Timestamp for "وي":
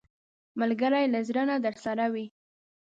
2.13-2.25